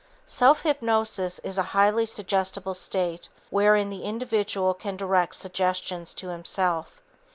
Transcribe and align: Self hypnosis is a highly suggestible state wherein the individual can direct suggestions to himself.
Self 0.25 0.63
hypnosis 0.63 1.37
is 1.43 1.59
a 1.59 1.77
highly 1.77 2.07
suggestible 2.07 2.73
state 2.73 3.29
wherein 3.51 3.91
the 3.91 4.01
individual 4.01 4.73
can 4.73 4.97
direct 4.97 5.35
suggestions 5.35 6.15
to 6.15 6.29
himself. 6.29 6.99